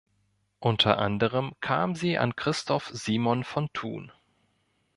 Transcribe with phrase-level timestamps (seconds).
[0.59, 4.11] Unter anderem kam sie an Christoph Simon von Thun.